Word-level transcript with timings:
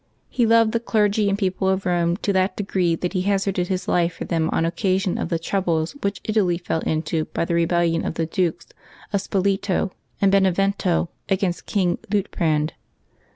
He 0.29 0.47
loved 0.47 0.71
the 0.71 0.79
clergy 0.79 1.29
and 1.29 1.37
people 1.37 1.69
of 1.69 1.83
Eome 1.83 2.19
to 2.23 2.33
that 2.33 2.57
degree 2.57 2.95
that 2.95 3.13
he 3.13 3.21
hazarded 3.21 3.67
his 3.67 3.87
life 3.87 4.15
for 4.15 4.25
them 4.25 4.49
on 4.51 4.65
occasion 4.65 5.19
of 5.19 5.29
the 5.29 5.37
troubles 5.37 5.91
which 6.01 6.21
Italy 6.23 6.57
fell 6.57 6.79
into 6.79 7.25
by 7.25 7.45
the 7.45 7.53
rebellion 7.53 8.03
of 8.03 8.15
the 8.15 8.25
Dukes 8.25 8.65
of 9.13 9.21
Spoleto 9.21 9.91
and 10.19 10.31
Benevento 10.31 11.09
against 11.29 11.67
King 11.67 11.99
Luitprand. 12.11 12.71